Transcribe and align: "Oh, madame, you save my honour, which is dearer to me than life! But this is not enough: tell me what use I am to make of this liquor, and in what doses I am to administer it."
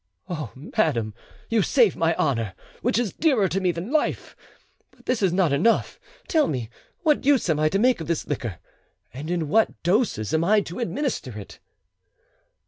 "Oh, 0.27 0.51
madame, 0.55 1.13
you 1.47 1.61
save 1.61 1.95
my 1.95 2.15
honour, 2.15 2.55
which 2.81 2.97
is 2.97 3.13
dearer 3.13 3.47
to 3.47 3.61
me 3.61 3.71
than 3.71 3.91
life! 3.91 4.35
But 4.89 5.05
this 5.05 5.21
is 5.21 5.31
not 5.31 5.53
enough: 5.53 5.99
tell 6.27 6.47
me 6.47 6.71
what 7.03 7.23
use 7.23 7.47
I 7.51 7.65
am 7.65 7.69
to 7.69 7.77
make 7.77 8.01
of 8.01 8.07
this 8.07 8.25
liquor, 8.25 8.57
and 9.13 9.29
in 9.29 9.47
what 9.47 9.83
doses 9.83 10.33
I 10.33 10.57
am 10.57 10.63
to 10.63 10.79
administer 10.79 11.37
it." 11.37 11.59